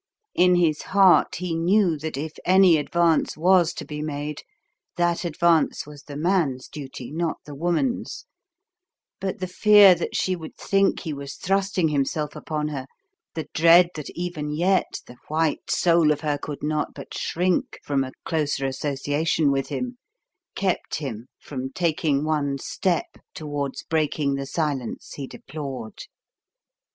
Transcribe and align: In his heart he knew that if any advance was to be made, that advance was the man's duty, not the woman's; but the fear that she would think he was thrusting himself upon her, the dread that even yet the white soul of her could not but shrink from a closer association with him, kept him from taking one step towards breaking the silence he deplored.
In 0.33 0.55
his 0.55 0.81
heart 0.97 1.35
he 1.35 1.53
knew 1.53 1.95
that 1.99 2.17
if 2.17 2.33
any 2.43 2.77
advance 2.77 3.37
was 3.37 3.71
to 3.75 3.85
be 3.85 4.01
made, 4.01 4.41
that 4.97 5.23
advance 5.23 5.85
was 5.85 6.01
the 6.01 6.17
man's 6.17 6.67
duty, 6.67 7.11
not 7.11 7.37
the 7.45 7.53
woman's; 7.53 8.25
but 9.19 9.37
the 9.37 9.45
fear 9.45 9.93
that 9.93 10.15
she 10.15 10.35
would 10.35 10.55
think 10.57 11.01
he 11.01 11.13
was 11.13 11.35
thrusting 11.35 11.89
himself 11.89 12.35
upon 12.35 12.69
her, 12.69 12.87
the 13.35 13.47
dread 13.53 13.89
that 13.93 14.09
even 14.15 14.49
yet 14.49 15.01
the 15.05 15.17
white 15.27 15.69
soul 15.69 16.11
of 16.11 16.21
her 16.21 16.39
could 16.39 16.63
not 16.63 16.95
but 16.95 17.13
shrink 17.13 17.77
from 17.83 18.03
a 18.03 18.11
closer 18.25 18.65
association 18.65 19.51
with 19.51 19.67
him, 19.67 19.99
kept 20.55 20.95
him 20.95 21.27
from 21.39 21.69
taking 21.73 22.23
one 22.25 22.57
step 22.57 23.17
towards 23.35 23.83
breaking 23.83 24.33
the 24.33 24.47
silence 24.47 25.13
he 25.13 25.27
deplored. 25.27 26.05